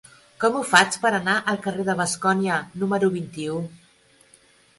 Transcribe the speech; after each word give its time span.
Com 0.43 0.55
ho 0.55 0.61
faig 0.69 0.95
per 1.03 1.11
anar 1.17 1.35
al 1.53 1.59
carrer 1.65 1.85
de 1.89 1.95
Bascònia 1.99 2.57
número 2.85 3.11
vint-i-u? 3.19 3.61